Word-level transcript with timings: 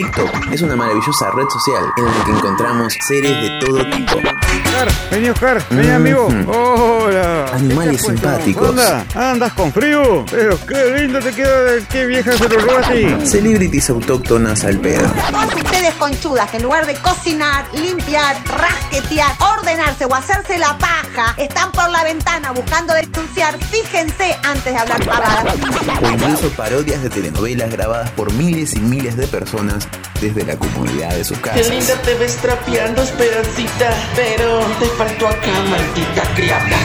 TikTok 0.00 0.50
es 0.50 0.62
una 0.62 0.76
maravillosa 0.76 1.30
red 1.30 1.46
social 1.50 1.84
en 1.98 2.04
la 2.06 2.24
que 2.24 2.30
encontramos 2.30 2.94
seres 3.06 3.42
de 3.42 3.66
todo 3.66 3.84
tipo. 3.90 4.16
Oscar, 4.16 4.88
vení 5.10 5.28
Oscar, 5.28 5.62
vení 5.68 5.90
amigo. 5.90 6.26
Hola. 6.46 7.44
Animales 7.52 8.00
¿Qué 8.00 8.12
te 8.14 8.26
has 8.28 8.38
puesto? 8.38 8.56
simpáticos. 8.56 8.68
Anda, 8.70 9.30
andas 9.30 9.52
con 9.52 9.70
frío. 9.70 10.24
Pero 10.30 10.58
qué 10.66 10.98
lindo 10.98 11.18
te 11.18 11.32
queda, 11.32 11.86
qué 11.90 12.06
vieja 12.06 12.32
se 12.32 12.48
lo 12.48 13.18
ti. 13.18 13.26
Celebrities 13.26 13.90
autóctonas 13.90 14.64
al 14.64 14.78
pedo. 14.78 15.06
Todas 15.30 15.54
ustedes 15.54 15.94
conchudas 15.96 16.50
que 16.50 16.56
en 16.56 16.62
lugar 16.62 16.86
de 16.86 16.94
cocinar, 16.94 17.66
limpiar, 17.74 18.36
rasquetear, 18.46 19.32
ordenarse 19.58 20.06
o 20.06 20.14
hacerse 20.14 20.56
la 20.56 20.78
paja, 20.78 21.34
están 21.36 21.72
por 21.72 21.90
la 21.90 22.04
ventana 22.04 22.52
buscando 22.52 22.94
denunciar, 22.94 23.58
fíjense 23.64 24.34
antes 24.44 24.72
de 24.72 24.78
hablar 24.78 25.04
pavadas. 25.04 25.54
O 26.02 26.08
incluso 26.10 26.48
parodias 26.56 27.02
de 27.02 27.10
telenovelas 27.10 27.70
grabadas 27.70 28.10
por 28.12 28.32
miles 28.32 28.74
y 28.74 28.80
miles 28.80 29.16
de 29.18 29.26
personas 29.26 29.89
desde 30.20 30.44
la 30.44 30.56
comunidad 30.56 31.10
de 31.14 31.24
sus 31.24 31.38
Qué 31.38 31.50
casas. 31.50 31.68
linda 31.70 31.94
te 32.02 32.14
ves 32.14 32.36
trapeando, 32.36 33.02
Esperancita. 33.02 33.92
Pero 34.14 34.60
te 34.78 34.86
faltó 34.86 35.28
acá, 35.28 35.48
maldita 35.68 36.22
criada. 36.34 36.76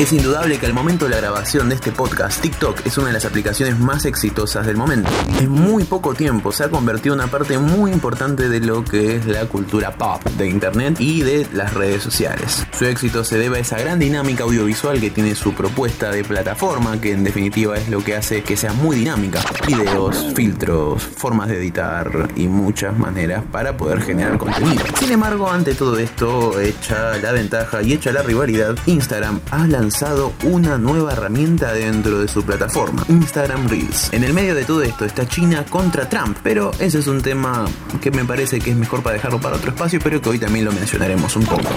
Es 0.00 0.12
indudable 0.12 0.58
que 0.58 0.64
al 0.64 0.72
momento 0.72 1.04
de 1.04 1.10
la 1.10 1.18
grabación 1.18 1.68
de 1.68 1.74
este 1.74 1.92
podcast, 1.92 2.40
TikTok 2.40 2.86
es 2.86 2.96
una 2.96 3.08
de 3.08 3.12
las 3.12 3.26
aplicaciones 3.26 3.78
más 3.78 4.06
exitosas 4.06 4.66
del 4.66 4.76
momento. 4.76 5.10
En 5.38 5.50
muy 5.50 5.84
poco 5.84 6.14
tiempo 6.14 6.52
se 6.52 6.64
ha 6.64 6.70
convertido 6.70 7.14
en 7.14 7.20
una 7.20 7.30
parte 7.30 7.58
muy 7.58 7.92
importante 7.92 8.48
de 8.48 8.60
lo 8.60 8.82
que 8.82 9.16
es 9.16 9.26
la 9.26 9.44
cultura 9.44 9.90
pop 9.92 10.24
de 10.24 10.48
Internet 10.48 10.96
y 10.98 11.20
de 11.20 11.46
las 11.52 11.74
redes 11.74 12.02
sociales. 12.02 12.66
Su 12.76 12.86
éxito 12.86 13.24
se 13.24 13.36
debe 13.36 13.58
a 13.58 13.60
esa 13.60 13.78
gran 13.78 13.98
dinámica 13.98 14.44
audiovisual 14.44 15.00
que 15.00 15.10
tiene 15.10 15.34
su 15.34 15.52
propuesta 15.52 16.10
de 16.10 16.24
plataforma, 16.24 16.98
que 17.00 17.12
en 17.12 17.22
definitiva 17.22 17.76
es 17.76 17.90
lo 17.90 18.02
que 18.02 18.16
hace 18.16 18.42
que 18.42 18.56
sea 18.56 18.72
muy 18.72 18.96
dinámica. 18.96 19.40
Videos, 19.66 20.32
filtros, 20.34 21.02
formas 21.02 21.48
de 21.48 21.58
editar 21.58 22.30
y 22.36 22.48
muchas 22.48 22.98
maneras 22.98 23.44
para 23.52 23.76
poder 23.76 24.00
generar 24.00 24.38
contenido. 24.38 24.82
Sin 24.98 25.12
embargo, 25.12 25.50
ante 25.50 25.74
todo 25.74 25.98
esto, 25.98 26.58
hecha 26.58 27.18
la 27.18 27.32
ventaja 27.32 27.82
y 27.82 27.92
hecha 27.92 28.12
la 28.12 28.22
rivalidad, 28.22 28.76
Instagram 28.86 29.40
ha 29.50 29.66
lanzado 29.66 30.32
una 30.44 30.78
nueva 30.78 31.12
herramienta 31.12 31.72
dentro 31.72 32.20
de 32.20 32.28
su 32.28 32.42
plataforma, 32.42 33.04
Instagram 33.08 33.68
Reels. 33.68 34.12
En 34.12 34.24
el 34.24 34.32
medio 34.32 34.54
de 34.54 34.64
todo 34.64 34.82
esto 34.82 35.04
está 35.04 35.26
China 35.28 35.64
contra 35.68 36.08
Trump, 36.08 36.38
pero 36.42 36.70
ese 36.78 36.98
es 36.98 37.06
un 37.06 37.20
tema 37.20 37.66
que 38.00 38.10
me 38.10 38.24
parece 38.24 38.58
que 38.58 38.70
es 38.70 38.76
mejor 38.76 39.02
para 39.02 39.14
dejarlo 39.14 39.40
para 39.40 39.56
otro 39.56 39.70
espacio, 39.70 40.00
pero 40.02 40.20
que 40.20 40.28
hoy 40.30 40.38
también 40.38 40.64
lo 40.64 40.72
mencionaremos 40.72 41.36
un 41.36 41.44
poco. 41.44 41.68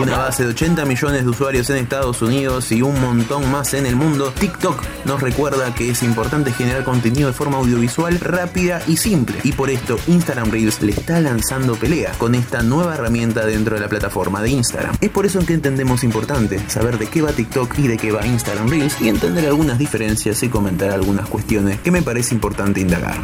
Una 0.00 0.18
base 0.18 0.44
de 0.44 0.50
80 0.50 0.84
millones 0.84 1.24
de 1.24 1.30
usuarios 1.30 1.68
en 1.70 1.78
Estados 1.78 2.22
Unidos 2.22 2.70
y 2.72 2.82
un 2.82 3.00
montón 3.00 3.50
más 3.50 3.74
en 3.74 3.86
el 3.86 3.96
mundo, 3.96 4.32
TikTok 4.38 4.82
nos 5.04 5.20
recuerda 5.20 5.74
que 5.74 5.90
es 5.90 6.02
importante 6.02 6.52
generar 6.52 6.84
contenido 6.84 7.28
de 7.28 7.34
forma 7.34 7.58
audiovisual 7.58 8.20
rápida 8.20 8.82
y 8.86 8.96
simple. 8.96 9.38
Y 9.42 9.52
por 9.52 9.70
esto 9.70 9.98
Instagram 10.06 10.50
Reels 10.50 10.82
le 10.82 10.92
está 10.92 11.20
lanzando 11.20 11.74
pelea 11.74 12.12
con 12.18 12.34
esta 12.34 12.62
nueva 12.62 12.94
herramienta 12.94 13.44
dentro 13.46 13.74
de 13.74 13.80
la 13.80 13.88
plataforma 13.88 14.42
de 14.42 14.50
Instagram. 14.50 14.96
Es 15.00 15.10
por 15.10 15.26
eso 15.26 15.44
que 15.44 15.54
entendemos 15.54 16.03
importante 16.04 16.58
saber 16.68 16.98
de 16.98 17.08
qué 17.08 17.22
va 17.22 17.32
TikTok 17.32 17.78
y 17.78 17.88
de 17.88 17.96
qué 17.96 18.12
va 18.12 18.26
Instagram 18.26 18.68
Reels 18.68 19.00
y 19.00 19.08
entender 19.08 19.46
algunas 19.46 19.78
diferencias 19.78 20.42
y 20.42 20.48
comentar 20.48 20.90
algunas 20.90 21.28
cuestiones 21.28 21.80
que 21.80 21.90
me 21.90 22.02
parece 22.02 22.34
importante 22.34 22.80
indagar. 22.80 23.16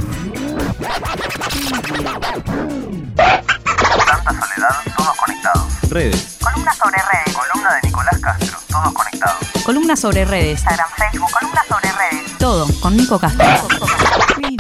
Tanta 3.17 4.47
soledad, 4.47 4.77
todos 4.97 5.17
conectados. 5.17 5.91
Redes. 5.91 6.39
Columna 6.43 6.73
sobre 6.75 6.99
redes. 6.99 7.37
Columna 7.37 7.75
de 7.75 7.81
Nicolás 7.89 8.19
Castro, 8.21 8.59
todos 8.69 8.93
conectados. 8.93 9.37
Columna 9.65 9.97
sobre 9.97 10.25
redes. 10.25 10.61
Instagram, 10.61 10.89
Facebook, 10.97 11.31
columna 11.31 11.63
sobre 11.69 11.93
redes. 11.93 12.39
Todo 12.39 12.67
con 12.81 12.97
Nico 12.97 13.19
Castro. 13.19 13.69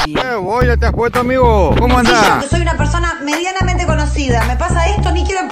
¿Qué 0.05 0.35
boya 0.35 0.77
te 0.77 0.87
has 0.87 0.93
puesto, 0.93 1.21
amigo? 1.21 1.75
¿Cómo 1.79 1.95
yo, 1.95 1.99
andás? 1.99 2.45
que 2.45 2.49
soy 2.49 2.61
una 2.63 2.77
persona 2.77 3.19
medianamente 3.23 3.87
conocida, 3.87 4.45
me 4.45 4.57
pasa 4.57 4.87
esto, 4.89 5.11
ni 5.13 5.25
quiero 5.25 5.41
empezar, 5.41 5.41
ni 5.41 5.41
quiero 5.41 5.50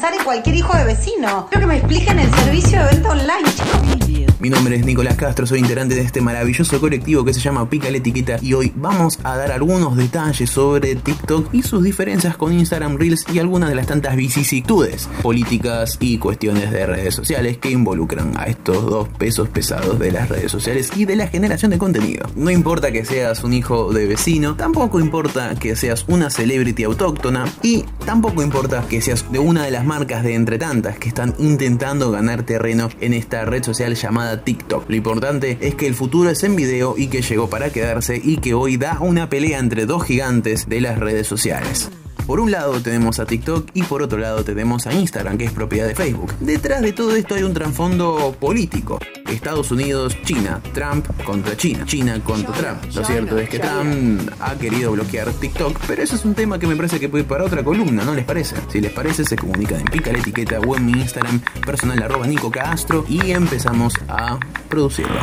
pensar 0.00 0.14
en 0.14 0.22
cualquier 0.22 0.54
hijo 0.54 0.76
de 0.76 0.84
vecino. 0.84 1.48
Quiero 1.50 1.66
que 1.66 1.66
me 1.66 1.76
expliquen 1.78 2.20
el 2.20 2.32
servicio 2.32 2.78
de 2.84 2.92
venta 2.92 3.10
online, 3.10 3.52
chicos. 3.52 4.07
Mi 4.40 4.50
nombre 4.50 4.76
es 4.76 4.86
Nicolás 4.86 5.16
Castro, 5.16 5.48
soy 5.48 5.58
integrante 5.58 5.96
de 5.96 6.02
este 6.02 6.20
maravilloso 6.20 6.78
colectivo 6.78 7.24
que 7.24 7.34
se 7.34 7.40
llama 7.40 7.68
Pica 7.68 7.90
la 7.90 7.96
Etiqueta 7.96 8.38
y 8.40 8.54
hoy 8.54 8.72
vamos 8.76 9.18
a 9.24 9.36
dar 9.36 9.50
algunos 9.50 9.96
detalles 9.96 10.48
sobre 10.48 10.94
TikTok 10.94 11.52
y 11.52 11.64
sus 11.64 11.82
diferencias 11.82 12.36
con 12.36 12.52
Instagram 12.52 12.98
Reels 12.98 13.24
y 13.32 13.40
algunas 13.40 13.68
de 13.68 13.74
las 13.74 13.88
tantas 13.88 14.14
vicisitudes 14.14 15.08
políticas 15.22 15.96
y 15.98 16.18
cuestiones 16.18 16.70
de 16.70 16.86
redes 16.86 17.16
sociales 17.16 17.58
que 17.58 17.72
involucran 17.72 18.32
a 18.36 18.44
estos 18.44 18.86
dos 18.86 19.08
pesos 19.08 19.48
pesados 19.48 19.98
de 19.98 20.12
las 20.12 20.28
redes 20.28 20.52
sociales 20.52 20.92
y 20.94 21.04
de 21.04 21.16
la 21.16 21.26
generación 21.26 21.72
de 21.72 21.78
contenido. 21.78 22.24
No 22.36 22.52
importa 22.52 22.92
que 22.92 23.04
seas 23.04 23.42
un 23.42 23.54
hijo 23.54 23.92
de 23.92 24.06
vecino, 24.06 24.54
tampoco 24.54 25.00
importa 25.00 25.56
que 25.56 25.74
seas 25.74 26.04
una 26.06 26.30
celebrity 26.30 26.84
autóctona 26.84 27.44
y 27.60 27.86
tampoco 28.06 28.44
importa 28.44 28.86
que 28.88 29.00
seas 29.00 29.32
de 29.32 29.40
una 29.40 29.64
de 29.64 29.72
las 29.72 29.84
marcas 29.84 30.22
de 30.22 30.36
entre 30.36 30.58
tantas 30.58 30.96
que 30.96 31.08
están 31.08 31.34
intentando 31.40 32.12
ganar 32.12 32.44
terreno 32.44 32.88
en 33.00 33.14
esta 33.14 33.44
red 33.44 33.64
social 33.64 33.96
llamada 33.96 34.27
TikTok. 34.36 34.88
Lo 34.88 34.94
importante 34.94 35.58
es 35.60 35.74
que 35.74 35.86
el 35.86 35.94
futuro 35.94 36.30
es 36.30 36.44
en 36.44 36.54
video 36.54 36.94
y 36.96 37.08
que 37.08 37.22
llegó 37.22 37.48
para 37.48 37.70
quedarse 37.70 38.20
y 38.22 38.36
que 38.36 38.54
hoy 38.54 38.76
da 38.76 38.98
una 39.00 39.28
pelea 39.28 39.58
entre 39.58 39.86
dos 39.86 40.04
gigantes 40.04 40.68
de 40.68 40.80
las 40.80 40.98
redes 40.98 41.26
sociales. 41.26 41.90
Por 42.28 42.40
un 42.40 42.50
lado 42.50 42.80
tenemos 42.82 43.18
a 43.20 43.26
TikTok 43.26 43.70
y 43.72 43.82
por 43.84 44.02
otro 44.02 44.18
lado 44.18 44.44
tenemos 44.44 44.86
a 44.86 44.92
Instagram, 44.92 45.38
que 45.38 45.46
es 45.46 45.52
propiedad 45.52 45.88
de 45.88 45.94
Facebook. 45.94 46.34
Detrás 46.40 46.82
de 46.82 46.92
todo 46.92 47.16
esto 47.16 47.34
hay 47.34 47.42
un 47.42 47.54
trasfondo 47.54 48.36
político. 48.38 48.98
Estados 49.28 49.70
Unidos, 49.70 50.16
China, 50.24 50.60
Trump 50.72 51.06
contra 51.24 51.56
China, 51.56 51.84
China 51.86 52.20
contra 52.22 52.54
Trump. 52.54 52.94
Lo 52.94 53.04
cierto 53.04 53.38
es 53.38 53.48
que 53.48 53.58
Trump 53.58 54.30
ha 54.40 54.54
querido 54.56 54.92
bloquear 54.92 55.32
TikTok, 55.32 55.78
pero 55.86 56.02
eso 56.02 56.16
es 56.16 56.24
un 56.24 56.34
tema 56.34 56.58
que 56.58 56.66
me 56.66 56.76
parece 56.76 56.98
que 56.98 57.08
puede 57.08 57.22
ir 57.22 57.28
para 57.28 57.44
otra 57.44 57.62
columna, 57.62 58.04
¿no 58.04 58.14
les 58.14 58.24
parece? 58.24 58.56
Si 58.72 58.80
les 58.80 58.92
parece, 58.92 59.24
se 59.24 59.36
comunican 59.36 59.80
en 59.80 59.86
Pica 59.86 60.12
la 60.12 60.18
Etiqueta 60.18 60.60
o 60.60 60.76
en 60.76 60.86
mi 60.86 60.92
Instagram 60.92 61.40
personal 61.64 62.02
arroba 62.02 62.26
Nico 62.26 62.50
Castro 62.50 63.04
y 63.08 63.30
empezamos 63.30 63.94
a 64.08 64.38
producirlo. 64.68 65.18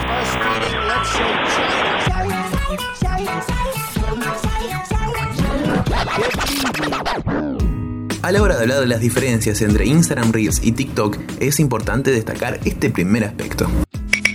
A 8.22 8.32
la 8.32 8.42
hora 8.42 8.56
de 8.56 8.62
hablar 8.64 8.80
de 8.80 8.88
las 8.88 9.00
diferencias 9.02 9.62
entre 9.62 9.86
Instagram 9.86 10.32
Reels 10.32 10.64
y 10.64 10.72
TikTok, 10.72 11.18
es 11.40 11.60
importante 11.60 12.10
destacar 12.10 12.60
este 12.66 12.90
primer 12.90 13.24
aspecto. 13.24 13.70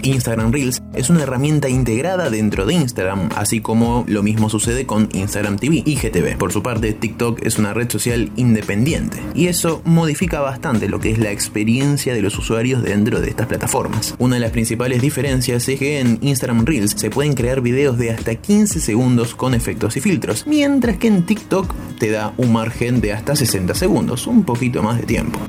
Instagram 0.03 0.53
Reels 0.53 0.83
es 0.95 1.11
una 1.11 1.23
herramienta 1.23 1.69
integrada 1.69 2.31
dentro 2.31 2.67
de 2.67 2.75
Instagram, 2.75 3.29
así 3.37 3.61
como 3.61 4.05
lo 4.09 4.23
mismo 4.23 4.51
sucede 4.51 4.87
con 4.87 5.09
Instagram 5.13 5.59
TV 5.59 5.83
y 5.85 5.97
GTV. 5.97 6.37
Por 6.37 6.53
su 6.53 6.63
parte, 6.63 6.93
TikTok 6.93 7.45
es 7.45 7.59
una 7.59 7.75
red 7.75 7.91
social 7.91 8.31
independiente 8.37 9.23
y 9.35 9.47
eso 9.47 9.83
modifica 9.85 10.41
bastante 10.41 10.89
lo 10.89 11.01
que 11.01 11.11
es 11.11 11.19
la 11.19 11.31
experiencia 11.31 12.15
de 12.15 12.23
los 12.23 12.39
usuarios 12.39 12.83
dentro 12.83 13.21
de 13.21 13.31
estas 13.31 13.47
plataformas. 13.47 14.15
Una 14.19 14.37
de 14.37 14.41
las 14.41 14.51
principales 14.51 15.03
diferencias 15.03 15.69
es 15.69 15.79
que 15.79 16.01
en 16.01 16.19
Instagram 16.21 16.65
Reels 16.65 16.95
se 16.97 17.11
pueden 17.11 17.35
crear 17.35 17.61
videos 17.61 17.99
de 17.99 18.11
hasta 18.11 18.35
15 18.35 18.81
segundos 18.81 19.35
con 19.35 19.55
efectos 19.55 19.97
y 19.97 20.01
filtros, 20.01 20.47
mientras 20.47 20.99
que 20.99 21.09
en 21.09 21.25
TikTok 21.25 21.73
te 21.99 22.11
da 22.11 22.33
un 22.37 22.53
margen 22.53 23.01
de 23.01 23.13
hasta 23.13 23.37
60 23.37 23.75
segundos, 23.75 24.27
un 24.27 24.45
poquito 24.45 24.83
más 24.83 24.99
de 24.99 25.05
tiempo. 25.05 25.41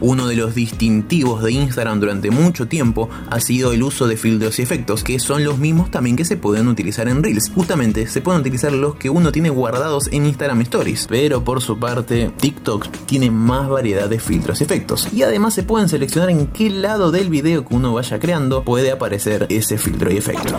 Uno 0.00 0.26
de 0.26 0.36
los 0.36 0.54
distintivos 0.54 1.42
de 1.42 1.52
Instagram 1.52 2.00
durante 2.00 2.30
mucho 2.30 2.68
tiempo 2.68 3.08
ha 3.30 3.40
sido 3.40 3.72
el 3.72 3.82
uso 3.82 4.06
de 4.06 4.16
filtros 4.16 4.58
y 4.58 4.62
efectos, 4.62 5.04
que 5.04 5.18
son 5.18 5.44
los 5.44 5.58
mismos 5.58 5.90
también 5.90 6.16
que 6.16 6.24
se 6.24 6.36
pueden 6.36 6.68
utilizar 6.68 7.08
en 7.08 7.22
Reels. 7.22 7.50
Justamente 7.54 8.06
se 8.06 8.20
pueden 8.20 8.40
utilizar 8.40 8.72
los 8.72 8.96
que 8.96 9.10
uno 9.10 9.32
tiene 9.32 9.50
guardados 9.50 10.08
en 10.12 10.26
Instagram 10.26 10.60
Stories, 10.62 11.06
pero 11.08 11.44
por 11.44 11.60
su 11.60 11.78
parte 11.78 12.30
TikTok 12.38 12.88
tiene 13.06 13.30
más 13.30 13.68
variedad 13.68 14.08
de 14.08 14.18
filtros 14.18 14.60
y 14.60 14.64
efectos. 14.64 15.08
Y 15.12 15.22
además 15.22 15.54
se 15.54 15.62
pueden 15.62 15.88
seleccionar 15.88 16.30
en 16.30 16.46
qué 16.48 16.70
lado 16.70 17.10
del 17.10 17.30
video 17.30 17.64
que 17.66 17.74
uno 17.74 17.94
vaya 17.94 18.18
creando 18.18 18.62
puede 18.64 18.90
aparecer 18.90 19.46
ese 19.48 19.78
filtro 19.78 20.12
y 20.12 20.16
efecto. 20.16 20.56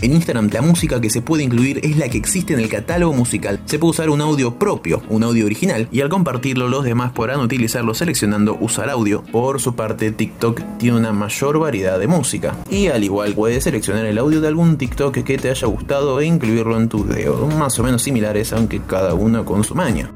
En 0.00 0.12
Instagram 0.12 0.50
la 0.52 0.60
música 0.60 1.00
que 1.00 1.08
se 1.08 1.22
puede 1.22 1.44
incluir 1.44 1.80
es 1.82 1.96
la 1.96 2.08
que 2.08 2.18
existe 2.18 2.52
en 2.52 2.60
el 2.60 2.68
catálogo 2.68 3.14
musical. 3.14 3.60
Se 3.64 3.78
puede 3.78 3.92
usar 3.92 4.10
un 4.10 4.20
audio 4.20 4.58
propio, 4.58 5.02
un 5.08 5.22
audio 5.22 5.46
original, 5.46 5.88
y 5.90 6.00
al 6.00 6.08
compartirlo 6.10 6.68
los 6.68 6.84
demás 6.84 7.12
podrán 7.12 7.40
utilizarlo 7.54 7.94
seleccionando 7.94 8.56
usar 8.60 8.90
audio. 8.90 9.22
Por 9.22 9.60
su 9.60 9.76
parte, 9.76 10.10
TikTok 10.10 10.60
tiene 10.76 10.98
una 10.98 11.12
mayor 11.12 11.60
variedad 11.60 12.00
de 12.00 12.08
música. 12.08 12.56
Y 12.68 12.88
al 12.88 13.04
igual 13.04 13.34
puedes 13.34 13.62
seleccionar 13.62 14.06
el 14.06 14.18
audio 14.18 14.40
de 14.40 14.48
algún 14.48 14.76
TikTok 14.76 15.22
que 15.22 15.38
te 15.38 15.50
haya 15.50 15.68
gustado 15.68 16.18
e 16.18 16.26
incluirlo 16.26 16.76
en 16.76 16.88
tu 16.88 17.04
video. 17.04 17.46
Más 17.46 17.78
o 17.78 17.84
menos 17.84 18.02
similares, 18.02 18.52
aunque 18.52 18.80
cada 18.80 19.14
uno 19.14 19.44
con 19.44 19.62
su 19.62 19.76
maña. 19.76 20.10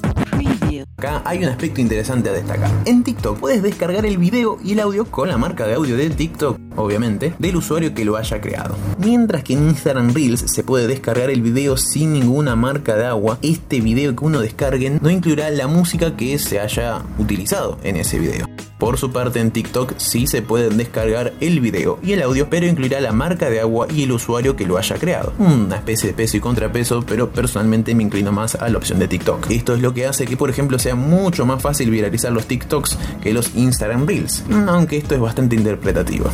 Acá 0.98 1.22
hay 1.24 1.44
un 1.44 1.44
aspecto 1.44 1.80
interesante 1.80 2.28
a 2.28 2.32
destacar. 2.32 2.72
En 2.84 3.04
TikTok 3.04 3.38
puedes 3.38 3.62
descargar 3.62 4.04
el 4.04 4.18
video 4.18 4.58
y 4.64 4.72
el 4.72 4.80
audio 4.80 5.04
con 5.04 5.28
la 5.28 5.38
marca 5.38 5.64
de 5.64 5.74
audio 5.74 5.96
de 5.96 6.10
TikTok, 6.10 6.58
obviamente, 6.74 7.34
del 7.38 7.54
usuario 7.54 7.94
que 7.94 8.04
lo 8.04 8.16
haya 8.16 8.40
creado. 8.40 8.74
Mientras 8.98 9.44
que 9.44 9.52
en 9.52 9.68
Instagram 9.68 10.12
Reels 10.12 10.40
se 10.48 10.64
puede 10.64 10.88
descargar 10.88 11.30
el 11.30 11.40
video 11.40 11.76
sin 11.76 12.14
ninguna 12.14 12.56
marca 12.56 12.96
de 12.96 13.06
agua, 13.06 13.38
este 13.42 13.80
video 13.80 14.16
que 14.16 14.24
uno 14.24 14.40
descargue 14.40 14.98
no 15.00 15.08
incluirá 15.08 15.50
la 15.50 15.68
música 15.68 16.16
que 16.16 16.36
se 16.40 16.58
haya 16.58 17.02
utilizado 17.16 17.78
en 17.84 17.94
ese 17.94 18.18
video. 18.18 18.47
Por 18.78 18.96
su 18.96 19.10
parte 19.10 19.40
en 19.40 19.50
TikTok 19.50 19.94
sí 19.96 20.28
se 20.28 20.40
pueden 20.40 20.76
descargar 20.76 21.32
el 21.40 21.58
video 21.60 21.98
y 22.00 22.12
el 22.12 22.22
audio, 22.22 22.48
pero 22.48 22.64
incluirá 22.66 23.00
la 23.00 23.12
marca 23.12 23.50
de 23.50 23.60
agua 23.60 23.88
y 23.92 24.04
el 24.04 24.12
usuario 24.12 24.54
que 24.54 24.66
lo 24.66 24.78
haya 24.78 24.96
creado. 24.96 25.32
Una 25.38 25.76
especie 25.76 26.10
de 26.10 26.14
peso 26.14 26.36
y 26.36 26.40
contrapeso, 26.40 27.02
pero 27.06 27.30
personalmente 27.30 27.94
me 27.94 28.04
inclino 28.04 28.30
más 28.30 28.54
a 28.54 28.68
la 28.68 28.78
opción 28.78 29.00
de 29.00 29.08
TikTok. 29.08 29.50
Esto 29.50 29.74
es 29.74 29.82
lo 29.82 29.92
que 29.92 30.06
hace 30.06 30.26
que 30.26 30.36
por 30.36 30.48
ejemplo 30.48 30.78
sea 30.78 30.94
mucho 30.94 31.44
más 31.44 31.60
fácil 31.60 31.90
viralizar 31.90 32.30
los 32.30 32.46
TikToks 32.46 32.96
que 33.20 33.32
los 33.32 33.54
Instagram 33.56 34.06
Reels, 34.06 34.44
aunque 34.68 34.98
esto 34.98 35.16
es 35.16 35.20
bastante 35.20 35.56
interpretativo. 35.56 36.30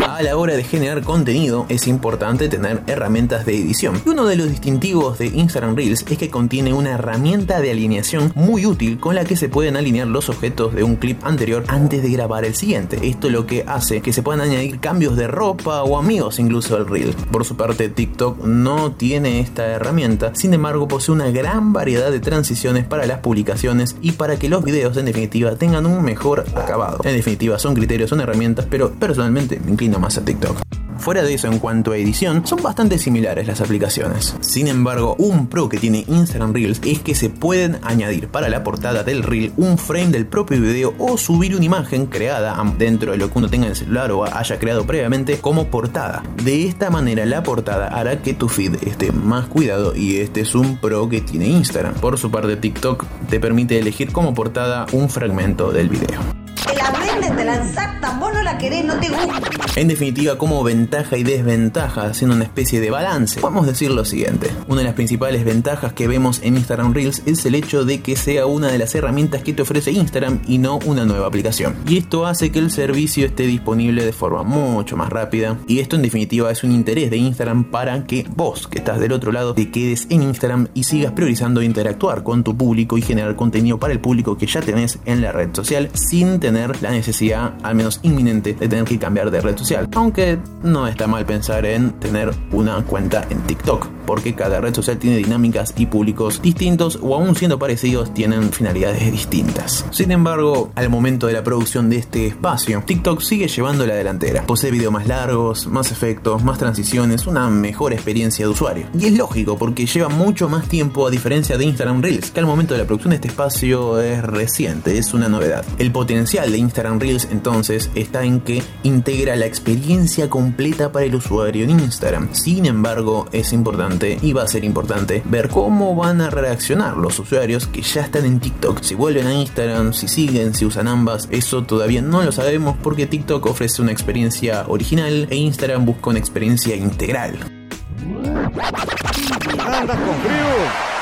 A 0.00 0.22
la 0.22 0.36
hora 0.36 0.56
de 0.56 0.64
generar 0.64 1.02
contenido 1.02 1.66
es 1.68 1.86
importante 1.86 2.48
tener 2.48 2.82
herramientas 2.86 3.44
de 3.44 3.56
edición. 3.56 4.00
Y 4.04 4.08
uno 4.08 4.24
de 4.24 4.36
los 4.36 4.48
distintivos 4.48 5.18
de 5.18 5.26
Instagram 5.26 5.76
Reels 5.76 6.04
es 6.08 6.18
que 6.18 6.30
contiene 6.30 6.72
una 6.72 6.92
herramienta 6.92 7.60
de 7.60 7.70
alineación 7.70 8.32
muy 8.34 8.66
útil 8.66 8.98
con 8.98 9.14
la 9.14 9.24
que 9.24 9.36
se 9.36 9.48
pueden 9.48 9.76
alinear 9.76 10.06
los 10.06 10.28
objetos 10.28 10.74
de 10.74 10.82
un 10.82 10.96
clip 10.96 11.24
anterior 11.24 11.64
antes 11.68 12.02
de 12.02 12.10
grabar 12.10 12.44
el 12.44 12.54
siguiente. 12.54 12.98
Esto 13.02 13.28
lo 13.28 13.46
que 13.46 13.64
hace 13.66 14.00
que 14.00 14.12
se 14.12 14.22
puedan 14.22 14.40
añadir 14.40 14.80
cambios 14.80 15.16
de 15.16 15.26
ropa 15.26 15.82
o 15.82 15.98
amigos 15.98 16.38
incluso 16.38 16.76
al 16.76 16.86
reel. 16.86 17.14
Por 17.30 17.44
su 17.44 17.56
parte 17.56 17.88
TikTok 17.88 18.44
no 18.44 18.92
tiene 18.92 19.40
esta 19.40 19.66
herramienta, 19.66 20.34
sin 20.34 20.54
embargo 20.54 20.88
posee 20.88 21.14
una 21.14 21.30
gran 21.30 21.72
variedad 21.72 22.10
de 22.10 22.20
transiciones 22.20 22.84
para 22.84 23.06
las 23.06 23.18
publicaciones 23.18 23.96
y 24.00 24.12
para 24.12 24.36
que 24.36 24.48
los 24.48 24.64
videos 24.64 24.96
en 24.96 25.06
definitiva 25.06 25.56
tengan 25.56 25.86
un 25.86 26.02
mejor 26.02 26.44
acabado. 26.54 26.98
En 27.04 27.16
definitiva 27.16 27.58
son 27.58 27.74
criterios, 27.74 28.10
son 28.10 28.20
herramientas, 28.20 28.66
pero 28.70 28.92
personalmente 28.92 29.60
me 29.60 29.72
inclino 29.84 29.98
más 29.98 30.16
a 30.18 30.24
TikTok. 30.24 30.56
Fuera 30.96 31.22
de 31.22 31.34
eso, 31.34 31.48
en 31.48 31.58
cuanto 31.58 31.92
a 31.92 31.98
edición, 31.98 32.46
son 32.46 32.62
bastante 32.62 32.98
similares 32.98 33.46
las 33.46 33.60
aplicaciones. 33.60 34.34
Sin 34.40 34.68
embargo, 34.68 35.16
un 35.18 35.48
pro 35.48 35.68
que 35.68 35.76
tiene 35.76 36.04
Instagram 36.08 36.54
Reels 36.54 36.80
es 36.82 37.00
que 37.00 37.14
se 37.14 37.28
pueden 37.28 37.78
añadir 37.82 38.28
para 38.28 38.48
la 38.48 38.64
portada 38.64 39.02
del 39.02 39.22
reel 39.22 39.52
un 39.58 39.76
frame 39.76 40.08
del 40.08 40.24
propio 40.24 40.58
video 40.60 40.94
o 40.98 41.18
subir 41.18 41.54
una 41.54 41.64
imagen 41.64 42.06
creada 42.06 42.56
dentro 42.78 43.12
de 43.12 43.18
lo 43.18 43.30
que 43.30 43.38
uno 43.38 43.50
tenga 43.50 43.66
en 43.66 43.72
el 43.72 43.76
celular 43.76 44.12
o 44.12 44.24
haya 44.24 44.58
creado 44.58 44.86
previamente 44.86 45.38
como 45.40 45.66
portada. 45.66 46.22
De 46.42 46.66
esta 46.66 46.88
manera, 46.88 47.26
la 47.26 47.42
portada 47.42 47.88
hará 47.88 48.22
que 48.22 48.32
tu 48.32 48.48
feed 48.48 48.76
esté 48.86 49.12
más 49.12 49.46
cuidado 49.46 49.94
y 49.94 50.18
este 50.18 50.40
es 50.40 50.54
un 50.54 50.78
pro 50.78 51.10
que 51.10 51.20
tiene 51.20 51.48
Instagram. 51.48 51.94
Por 51.94 52.16
su 52.18 52.30
parte, 52.30 52.56
TikTok 52.56 53.04
te 53.28 53.40
permite 53.40 53.78
elegir 53.78 54.10
como 54.10 54.32
portada 54.32 54.86
un 54.92 55.10
fragmento 55.10 55.70
del 55.70 55.90
video. 55.90 56.43
La 56.84 58.18
vos 58.20 58.32
no 58.34 58.42
la 58.42 58.58
querés, 58.58 58.84
no 58.84 58.98
te 59.00 59.08
gusta. 59.08 59.40
En 59.76 59.88
definitiva, 59.88 60.36
como 60.36 60.62
ventaja 60.62 61.16
y 61.16 61.24
desventaja, 61.24 62.06
haciendo 62.06 62.36
una 62.36 62.44
especie 62.44 62.80
de 62.80 62.90
balance, 62.90 63.40
podemos 63.40 63.66
decir 63.66 63.90
lo 63.90 64.04
siguiente. 64.04 64.50
Una 64.68 64.80
de 64.80 64.84
las 64.84 64.94
principales 64.94 65.44
ventajas 65.44 65.94
que 65.94 66.06
vemos 66.06 66.40
en 66.42 66.56
Instagram 66.56 66.92
Reels 66.92 67.22
es 67.26 67.44
el 67.46 67.54
hecho 67.54 67.84
de 67.84 68.00
que 68.00 68.16
sea 68.16 68.46
una 68.46 68.68
de 68.68 68.78
las 68.78 68.94
herramientas 68.94 69.42
que 69.42 69.52
te 69.52 69.62
ofrece 69.62 69.92
Instagram 69.92 70.40
y 70.46 70.58
no 70.58 70.78
una 70.84 71.04
nueva 71.04 71.26
aplicación. 71.26 71.76
Y 71.88 71.98
esto 71.98 72.26
hace 72.26 72.52
que 72.52 72.58
el 72.58 72.70
servicio 72.70 73.26
esté 73.26 73.44
disponible 73.44 74.04
de 74.04 74.12
forma 74.12 74.42
mucho 74.42 74.96
más 74.96 75.08
rápida. 75.08 75.58
Y 75.66 75.80
esto 75.80 75.96
en 75.96 76.02
definitiva 76.02 76.50
es 76.50 76.62
un 76.62 76.72
interés 76.72 77.10
de 77.10 77.16
Instagram 77.16 77.64
para 77.64 78.04
que 78.06 78.26
vos, 78.36 78.68
que 78.68 78.78
estás 78.78 79.00
del 79.00 79.12
otro 79.12 79.32
lado, 79.32 79.54
te 79.54 79.70
quedes 79.70 80.06
en 80.10 80.22
Instagram 80.22 80.68
y 80.74 80.84
sigas 80.84 81.12
priorizando 81.12 81.62
interactuar 81.62 82.22
con 82.22 82.44
tu 82.44 82.56
público 82.56 82.98
y 82.98 83.02
generar 83.02 83.34
contenido 83.34 83.78
para 83.78 83.92
el 83.92 84.00
público 84.00 84.36
que 84.36 84.46
ya 84.46 84.60
tenés 84.60 84.98
en 85.06 85.22
la 85.22 85.32
red 85.32 85.48
social 85.54 85.90
sin 85.94 86.38
tener 86.38 86.73
la 86.80 86.90
necesidad, 86.90 87.54
al 87.62 87.74
menos 87.74 88.00
inminente, 88.02 88.54
de 88.54 88.68
tener 88.68 88.84
que 88.84 88.98
cambiar 88.98 89.30
de 89.30 89.40
red 89.40 89.56
social. 89.56 89.88
Aunque 89.94 90.38
no 90.62 90.86
está 90.86 91.06
mal 91.06 91.24
pensar 91.26 91.64
en 91.66 91.92
tener 91.92 92.32
una 92.52 92.82
cuenta 92.84 93.26
en 93.30 93.40
TikTok, 93.42 93.88
porque 94.06 94.34
cada 94.34 94.60
red 94.60 94.74
social 94.74 94.98
tiene 94.98 95.16
dinámicas 95.16 95.74
y 95.76 95.86
públicos 95.86 96.40
distintos 96.42 96.98
o 97.02 97.14
aún 97.14 97.34
siendo 97.36 97.58
parecidos 97.58 98.12
tienen 98.14 98.52
finalidades 98.52 99.10
distintas. 99.10 99.84
Sin 99.90 100.10
embargo, 100.10 100.70
al 100.74 100.90
momento 100.90 101.26
de 101.26 101.32
la 101.32 101.44
producción 101.44 101.90
de 101.90 101.96
este 101.96 102.26
espacio, 102.26 102.82
TikTok 102.84 103.20
sigue 103.20 103.48
llevando 103.48 103.86
la 103.86 103.94
delantera. 103.94 104.42
Posee 104.46 104.70
videos 104.70 104.92
más 104.92 105.06
largos, 105.06 105.66
más 105.66 105.92
efectos, 105.92 106.42
más 106.44 106.58
transiciones, 106.58 107.26
una 107.26 107.48
mejor 107.48 107.92
experiencia 107.92 108.44
de 108.44 108.52
usuario. 108.52 108.86
Y 108.98 109.06
es 109.06 109.16
lógico 109.16 109.56
porque 109.56 109.86
lleva 109.86 110.08
mucho 110.08 110.48
más 110.48 110.68
tiempo 110.68 111.06
a 111.06 111.10
diferencia 111.10 111.56
de 111.56 111.64
Instagram 111.64 112.02
Reels, 112.02 112.30
que 112.30 112.40
al 112.40 112.46
momento 112.46 112.74
de 112.74 112.80
la 112.80 112.86
producción 112.86 113.10
de 113.10 113.16
este 113.16 113.28
espacio 113.28 114.00
es 114.00 114.22
reciente, 114.22 114.98
es 114.98 115.14
una 115.14 115.28
novedad. 115.28 115.64
El 115.78 115.92
potencial 115.92 116.50
de 116.50 116.58
Instagram 116.58 117.00
Reels 117.00 117.28
entonces 117.30 117.90
está 117.94 118.24
en 118.24 118.40
que 118.40 118.62
integra 118.82 119.36
la 119.36 119.46
experiencia 119.46 120.28
completa 120.28 120.92
para 120.92 121.06
el 121.06 121.14
usuario 121.14 121.64
en 121.64 121.70
Instagram. 121.70 122.28
Sin 122.32 122.66
embargo, 122.66 123.26
es 123.32 123.52
importante 123.52 123.93
y 124.02 124.32
va 124.32 124.42
a 124.42 124.48
ser 124.48 124.64
importante 124.64 125.22
ver 125.24 125.48
cómo 125.48 125.94
van 125.94 126.20
a 126.20 126.30
reaccionar 126.30 126.96
los 126.96 127.18
usuarios 127.18 127.66
que 127.66 127.82
ya 127.82 128.02
están 128.02 128.24
en 128.24 128.40
TikTok. 128.40 128.82
Si 128.82 128.94
vuelven 128.94 129.26
a 129.26 129.34
Instagram, 129.34 129.92
si 129.92 130.08
siguen, 130.08 130.54
si 130.54 130.66
usan 130.66 130.88
ambas, 130.88 131.28
eso 131.30 131.62
todavía 131.62 132.02
no 132.02 132.22
lo 132.22 132.32
sabemos 132.32 132.76
porque 132.82 133.06
TikTok 133.06 133.46
ofrece 133.46 133.82
una 133.82 133.92
experiencia 133.92 134.64
original 134.68 135.28
e 135.30 135.36
Instagram 135.36 135.84
busca 135.84 136.10
una 136.10 136.18
experiencia 136.18 136.74
integral. 136.74 137.38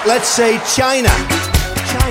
Let's 0.06 0.28
say 0.28 0.60
China. 0.74 1.10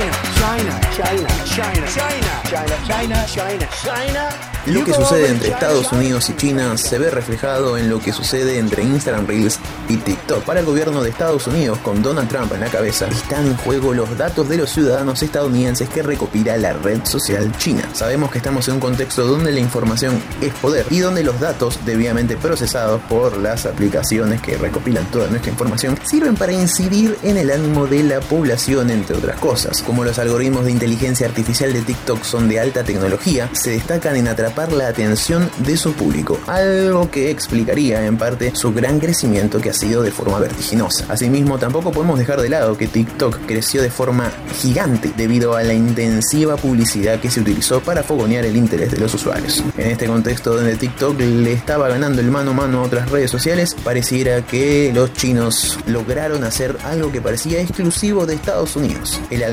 China, 0.01 0.79
China, 0.95 1.27
China, 1.45 1.85
China, 1.85 2.33
China, 2.49 2.77
China, 2.87 3.25
China. 3.27 3.69
China. 3.83 4.29
Lo 4.67 4.85
que 4.85 4.93
sucede 4.93 5.27
entre 5.29 5.49
Estados 5.49 5.91
Unidos 5.91 6.29
y 6.29 6.35
China 6.35 6.77
se 6.77 6.99
ve 6.99 7.09
reflejado 7.09 7.77
en 7.77 7.89
lo 7.89 7.99
que 7.99 8.13
sucede 8.13 8.59
entre 8.59 8.83
Instagram 8.83 9.25
Reels 9.25 9.59
y 9.89 9.97
TikTok. 9.97 10.43
Para 10.43 10.59
el 10.59 10.67
gobierno 10.67 11.01
de 11.01 11.09
Estados 11.09 11.47
Unidos, 11.47 11.79
con 11.79 12.03
Donald 12.03 12.29
Trump 12.29 12.53
en 12.53 12.59
la 12.59 12.67
cabeza, 12.67 13.07
están 13.07 13.47
en 13.47 13.57
juego 13.57 13.93
los 13.93 14.15
datos 14.17 14.47
de 14.49 14.57
los 14.57 14.69
ciudadanos 14.69 15.23
estadounidenses 15.23 15.89
que 15.89 16.03
recopila 16.03 16.57
la 16.57 16.73
red 16.73 17.03
social 17.05 17.51
china. 17.57 17.89
Sabemos 17.93 18.31
que 18.31 18.37
estamos 18.37 18.67
en 18.67 18.75
un 18.75 18.79
contexto 18.79 19.25
donde 19.25 19.51
la 19.51 19.59
información 19.59 20.21
es 20.41 20.53
poder 20.53 20.85
y 20.91 20.99
donde 20.99 21.23
los 21.23 21.39
datos 21.39 21.79
debidamente 21.83 22.37
procesados 22.37 23.01
por 23.09 23.37
las 23.37 23.65
aplicaciones 23.65 24.41
que 24.41 24.57
recopilan 24.57 25.05
toda 25.09 25.27
nuestra 25.27 25.51
información 25.51 25.97
sirven 26.03 26.35
para 26.35 26.53
incidir 26.53 27.17
en 27.23 27.37
el 27.37 27.49
ánimo 27.49 27.87
de 27.87 28.03
la 28.03 28.19
población, 28.19 28.91
entre 28.91 29.17
otras 29.17 29.39
cosas 29.39 29.81
como 29.91 30.05
los 30.05 30.19
algoritmos 30.19 30.63
de 30.63 30.71
inteligencia 30.71 31.27
artificial 31.27 31.73
de 31.73 31.81
TikTok 31.81 32.23
son 32.23 32.47
de 32.47 32.61
alta 32.61 32.81
tecnología, 32.81 33.49
se 33.51 33.71
destacan 33.71 34.15
en 34.15 34.29
atrapar 34.29 34.71
la 34.71 34.87
atención 34.87 35.51
de 35.67 35.75
su 35.75 35.91
público, 35.91 36.39
algo 36.47 37.11
que 37.11 37.29
explicaría 37.29 38.05
en 38.05 38.17
parte 38.17 38.55
su 38.55 38.71
gran 38.71 39.01
crecimiento 39.01 39.59
que 39.59 39.69
ha 39.69 39.73
sido 39.73 40.01
de 40.01 40.11
forma 40.11 40.39
vertiginosa. 40.39 41.03
Asimismo, 41.09 41.59
tampoco 41.59 41.91
podemos 41.91 42.17
dejar 42.17 42.39
de 42.39 42.47
lado 42.47 42.77
que 42.77 42.87
TikTok 42.87 43.39
creció 43.45 43.81
de 43.81 43.89
forma 43.89 44.31
gigante 44.61 45.11
debido 45.17 45.57
a 45.57 45.63
la 45.63 45.73
intensiva 45.73 46.55
publicidad 46.55 47.19
que 47.19 47.29
se 47.29 47.41
utilizó 47.41 47.81
para 47.81 48.01
fogonear 48.01 48.45
el 48.45 48.55
interés 48.55 48.91
de 48.91 48.97
los 48.97 49.13
usuarios. 49.13 49.61
En 49.77 49.91
este 49.91 50.07
contexto 50.07 50.55
donde 50.55 50.77
TikTok 50.77 51.19
le 51.19 51.51
estaba 51.51 51.89
ganando 51.89 52.21
el 52.21 52.31
mano 52.31 52.51
a 52.51 52.53
mano 52.53 52.79
a 52.79 52.83
otras 52.83 53.11
redes 53.11 53.29
sociales, 53.29 53.75
pareciera 53.83 54.45
que 54.45 54.93
los 54.95 55.11
chinos 55.11 55.77
lograron 55.85 56.45
hacer 56.45 56.77
algo 56.85 57.11
que 57.11 57.19
parecía 57.19 57.59
exclusivo 57.59 58.25
de 58.25 58.35
Estados 58.35 58.77
Unidos, 58.77 59.19
el 59.29 59.43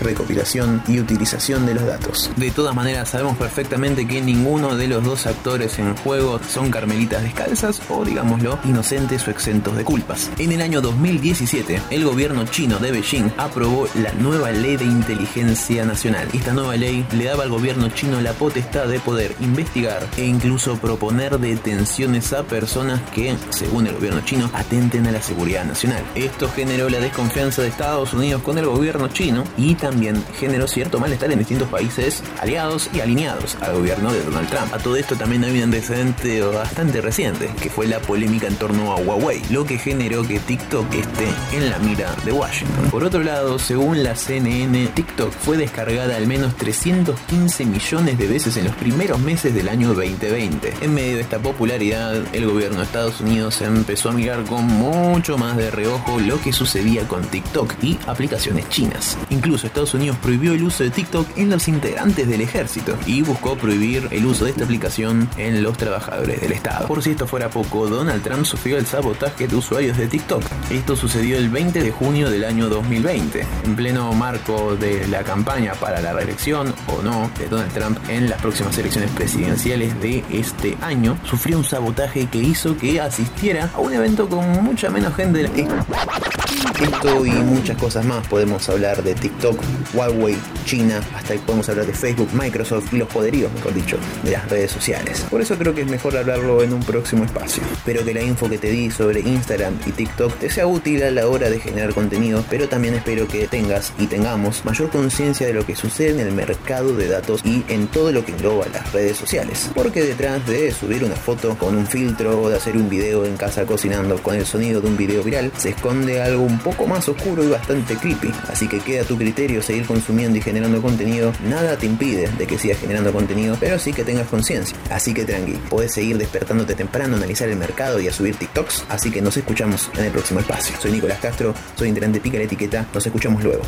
recopilación 0.00 0.82
y 0.88 1.00
utilización 1.00 1.66
de 1.66 1.74
los 1.74 1.86
datos. 1.86 2.30
De 2.36 2.50
todas 2.50 2.74
maneras, 2.74 3.10
sabemos 3.10 3.36
perfectamente 3.36 4.06
que 4.06 4.20
ninguno 4.20 4.76
de 4.76 4.88
los 4.88 5.04
dos 5.04 5.26
actores 5.26 5.78
en 5.78 5.96
juego 5.96 6.40
son 6.48 6.70
carmelitas 6.70 7.22
descalzas 7.22 7.80
o, 7.88 8.04
digámoslo, 8.04 8.58
inocentes 8.64 9.26
o 9.26 9.30
exentos 9.30 9.76
de 9.76 9.84
culpas. 9.84 10.30
En 10.38 10.52
el 10.52 10.62
año 10.62 10.80
2017, 10.80 11.80
el 11.90 12.04
gobierno 12.04 12.44
chino 12.46 12.78
de 12.78 12.92
Beijing 12.92 13.30
aprobó 13.36 13.86
la 13.94 14.12
nueva 14.12 14.50
ley 14.50 14.76
de 14.76 14.84
inteligencia 14.84 15.84
nacional. 15.84 16.28
Esta 16.32 16.52
nueva 16.52 16.76
ley 16.76 17.06
le 17.12 17.24
daba 17.24 17.44
al 17.44 17.50
gobierno 17.50 17.88
chino 17.90 18.20
la 18.20 18.32
potestad 18.32 18.86
de 18.86 19.00
poder 19.00 19.34
investigar 19.40 20.06
e 20.16 20.24
incluso 20.24 20.76
proponer 20.76 21.38
detenciones 21.38 22.32
a 22.32 22.44
personas 22.44 23.00
que, 23.14 23.36
según 23.50 23.86
el 23.86 23.94
gobierno 23.94 24.20
chino, 24.24 24.50
atenten 24.52 25.06
a 25.06 25.12
la 25.12 25.22
seguridad 25.22 25.64
nacional. 25.64 26.02
Esto 26.14 26.48
generó 26.48 26.88
la 26.88 27.00
desconfianza 27.00 27.62
de 27.62 27.68
Estados 27.68 28.12
Unidos 28.14 28.42
con 28.42 28.58
el 28.58 28.66
gobierno 28.66 29.01
chino 29.08 29.44
y 29.56 29.74
también 29.74 30.22
generó 30.38 30.66
cierto 30.66 30.98
malestar 30.98 31.32
en 31.32 31.38
distintos 31.38 31.68
países 31.68 32.22
aliados 32.40 32.90
y 32.92 33.00
alineados 33.00 33.56
al 33.60 33.74
gobierno 33.74 34.12
de 34.12 34.22
Donald 34.22 34.48
Trump. 34.48 34.72
A 34.74 34.78
todo 34.78 34.96
esto 34.96 35.16
también 35.16 35.44
hay 35.44 35.56
un 35.58 35.64
antecedente 35.64 36.42
bastante 36.42 37.00
reciente, 37.00 37.50
que 37.60 37.70
fue 37.70 37.86
la 37.86 38.00
polémica 38.00 38.46
en 38.46 38.56
torno 38.56 38.92
a 38.92 38.96
Huawei, 38.96 39.42
lo 39.50 39.64
que 39.64 39.78
generó 39.78 40.26
que 40.26 40.38
TikTok 40.38 40.92
esté 40.94 41.28
en 41.56 41.70
la 41.70 41.78
mira 41.78 42.14
de 42.24 42.32
Washington. 42.32 42.90
Por 42.90 43.04
otro 43.04 43.22
lado, 43.22 43.58
según 43.58 44.02
la 44.02 44.16
CNN, 44.16 44.88
TikTok 44.88 45.32
fue 45.32 45.56
descargada 45.56 46.16
al 46.16 46.26
menos 46.26 46.56
315 46.56 47.64
millones 47.64 48.18
de 48.18 48.26
veces 48.26 48.56
en 48.56 48.64
los 48.64 48.74
primeros 48.76 49.18
meses 49.20 49.54
del 49.54 49.68
año 49.68 49.94
2020. 49.94 50.74
En 50.80 50.94
medio 50.94 51.16
de 51.16 51.22
esta 51.22 51.38
popularidad, 51.38 52.22
el 52.32 52.46
gobierno 52.46 52.78
de 52.78 52.84
Estados 52.84 53.20
Unidos 53.20 53.60
empezó 53.62 54.10
a 54.10 54.12
mirar 54.12 54.44
con 54.44 54.64
mucho 54.64 55.38
más 55.38 55.56
de 55.56 55.70
reojo 55.70 56.20
lo 56.20 56.40
que 56.40 56.52
sucedía 56.52 57.06
con 57.08 57.22
TikTok 57.22 57.74
y 57.82 57.98
aplicaciones 58.06 58.68
chinas. 58.68 58.91
Incluso 59.30 59.66
Estados 59.66 59.94
Unidos 59.94 60.16
prohibió 60.22 60.52
el 60.52 60.62
uso 60.62 60.84
de 60.84 60.90
TikTok 60.90 61.26
en 61.36 61.50
los 61.50 61.68
integrantes 61.68 62.28
del 62.28 62.40
ejército 62.40 62.96
y 63.06 63.22
buscó 63.22 63.56
prohibir 63.56 64.08
el 64.10 64.26
uso 64.26 64.44
de 64.44 64.50
esta 64.50 64.64
aplicación 64.64 65.28
en 65.36 65.62
los 65.62 65.76
trabajadores 65.76 66.40
del 66.40 66.52
Estado. 66.52 66.86
Por 66.86 67.02
si 67.02 67.10
esto 67.10 67.26
fuera 67.26 67.50
poco, 67.50 67.88
Donald 67.88 68.22
Trump 68.22 68.44
sufrió 68.44 68.78
el 68.78 68.86
sabotaje 68.86 69.48
de 69.48 69.56
usuarios 69.56 69.96
de 69.96 70.08
TikTok. 70.08 70.42
Esto 70.70 70.96
sucedió 70.96 71.38
el 71.38 71.48
20 71.48 71.82
de 71.82 71.90
junio 71.90 72.30
del 72.30 72.44
año 72.44 72.68
2020, 72.68 73.46
en 73.64 73.76
pleno 73.76 74.12
marco 74.12 74.76
de 74.76 75.06
la 75.08 75.22
campaña 75.22 75.72
para 75.74 76.00
la 76.00 76.12
reelección 76.12 76.74
o 76.88 77.02
no 77.02 77.30
de 77.38 77.48
Donald 77.48 77.72
Trump 77.72 77.98
en 78.08 78.28
las 78.28 78.40
próximas 78.40 78.76
elecciones 78.78 79.10
presidenciales 79.10 79.98
de 80.00 80.24
este 80.30 80.76
año, 80.80 81.18
sufrió 81.24 81.58
un 81.58 81.64
sabotaje 81.64 82.26
que 82.26 82.38
hizo 82.38 82.76
que 82.76 83.00
asistiera 83.00 83.70
a 83.74 83.80
un 83.80 83.92
evento 83.92 84.28
con 84.28 84.62
mucha 84.62 84.90
menos 84.90 85.14
gente 85.14 85.42
de 85.42 85.48
la. 85.48 86.71
Esto 86.82 87.24
y 87.24 87.30
muchas 87.30 87.76
cosas 87.76 88.04
más 88.04 88.26
podemos 88.26 88.68
hablar 88.68 89.04
de 89.04 89.14
TikTok, 89.14 89.56
Huawei, 89.94 90.36
China, 90.64 91.00
hasta 91.14 91.34
podemos 91.34 91.68
hablar 91.68 91.86
de 91.86 91.92
Facebook, 91.92 92.28
Microsoft 92.32 92.92
y 92.92 92.96
los 92.96 93.08
poderíos, 93.08 93.52
mejor 93.52 93.72
dicho, 93.72 93.96
de 94.24 94.32
las 94.32 94.50
redes 94.50 94.72
sociales. 94.72 95.24
Por 95.30 95.40
eso 95.40 95.56
creo 95.56 95.76
que 95.76 95.82
es 95.82 95.86
mejor 95.86 96.16
hablarlo 96.16 96.60
en 96.60 96.72
un 96.72 96.82
próximo 96.82 97.24
espacio. 97.24 97.62
Espero 97.72 98.04
que 98.04 98.12
la 98.12 98.22
info 98.22 98.50
que 98.50 98.58
te 98.58 98.70
di 98.70 98.90
sobre 98.90 99.20
Instagram 99.20 99.78
y 99.86 99.92
TikTok 99.92 100.34
te 100.38 100.50
sea 100.50 100.66
útil 100.66 101.04
a 101.04 101.12
la 101.12 101.28
hora 101.28 101.50
de 101.50 101.60
generar 101.60 101.94
contenido, 101.94 102.44
pero 102.50 102.68
también 102.68 102.94
espero 102.94 103.28
que 103.28 103.46
tengas 103.46 103.92
y 103.96 104.08
tengamos 104.08 104.64
mayor 104.64 104.90
conciencia 104.90 105.46
de 105.46 105.54
lo 105.54 105.64
que 105.64 105.76
sucede 105.76 106.20
en 106.20 106.26
el 106.26 106.32
mercado 106.32 106.96
de 106.96 107.06
datos 107.06 107.42
y 107.44 107.62
en 107.68 107.86
todo 107.86 108.10
lo 108.10 108.24
que 108.24 108.32
engloba 108.32 108.66
las 108.72 108.92
redes 108.92 109.16
sociales. 109.16 109.70
Porque 109.72 110.02
detrás 110.02 110.44
de 110.48 110.72
subir 110.72 111.04
una 111.04 111.14
foto 111.14 111.56
con 111.56 111.76
un 111.76 111.86
filtro 111.86 112.42
o 112.42 112.48
de 112.48 112.56
hacer 112.56 112.76
un 112.76 112.88
video 112.88 113.24
en 113.24 113.36
casa 113.36 113.66
cocinando 113.66 114.20
con 114.20 114.34
el 114.34 114.46
sonido 114.46 114.80
de 114.80 114.88
un 114.88 114.96
video 114.96 115.22
viral, 115.22 115.52
se 115.56 115.68
esconde 115.70 116.20
algo 116.20 116.42
un 116.42 116.58
poco 116.58 116.71
más 116.86 117.08
oscuro 117.08 117.44
y 117.44 117.48
bastante 117.48 117.96
creepy. 117.96 118.32
Así 118.50 118.68
que 118.68 118.80
queda 118.80 119.02
a 119.02 119.04
tu 119.04 119.16
criterio 119.16 119.62
seguir 119.62 119.86
consumiendo 119.86 120.38
y 120.38 120.40
generando 120.40 120.82
contenido. 120.82 121.32
Nada 121.44 121.76
te 121.76 121.86
impide 121.86 122.28
de 122.28 122.46
que 122.46 122.58
sigas 122.58 122.78
generando 122.78 123.12
contenido, 123.12 123.56
pero 123.58 123.78
sí 123.78 123.92
que 123.92 124.04
tengas 124.04 124.28
conciencia. 124.28 124.76
Así 124.90 125.14
que 125.14 125.24
tranqui, 125.24 125.52
puedes 125.68 125.92
seguir 125.92 126.18
despertándote 126.18 126.74
temprano, 126.74 127.16
analizar 127.16 127.48
el 127.48 127.56
mercado 127.56 128.00
y 128.00 128.08
a 128.08 128.12
subir 128.12 128.36
TikToks. 128.36 128.84
Así 128.88 129.10
que 129.10 129.22
nos 129.22 129.36
escuchamos 129.36 129.90
en 129.96 130.04
el 130.04 130.10
próximo 130.10 130.40
espacio. 130.40 130.76
Soy 130.80 130.92
Nicolás 130.92 131.18
Castro, 131.20 131.54
soy 131.76 131.88
integrante 131.88 132.20
Pica 132.20 132.38
la 132.38 132.44
Etiqueta. 132.44 132.86
Nos 132.92 133.06
escuchamos 133.06 133.42
luego. 133.42 133.62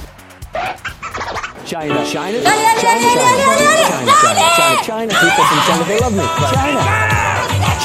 China, 1.64 2.04
China, 2.04 2.04
China, 2.04 2.74
China, 2.78 3.08
China, 3.14 4.12
China, 4.56 4.82
China, 4.84 5.14
people 5.14 5.44
from 5.44 5.60
China, 5.66 5.84
they 5.86 5.98
love 5.98 6.14
me. 6.14 6.22
China. 6.52 7.13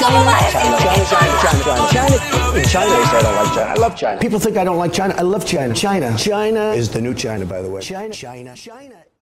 China, 0.00 0.24
China, 0.50 0.78
China, 0.78 1.04
China, 1.04 1.62
China, 1.62 1.92
China. 1.92 2.56
In 2.56 2.64
China, 2.64 2.90
they 2.90 3.04
say 3.04 3.18
I 3.18 3.22
don't 3.22 3.36
like 3.36 3.54
China. 3.54 3.70
I 3.70 3.74
love 3.74 3.96
China. 3.96 4.20
People 4.20 4.38
think 4.38 4.56
I 4.56 4.64
don't 4.64 4.78
like 4.78 4.92
China. 4.94 5.14
I 5.14 5.20
love 5.20 5.44
China. 5.44 5.74
China. 5.74 6.16
China 6.16 6.70
is 6.70 6.88
the 6.90 7.02
new 7.02 7.12
China, 7.12 7.44
by 7.44 7.60
the 7.60 7.70
way. 7.70 7.82
China, 7.82 8.14
China, 8.14 8.56
China. 8.56 8.94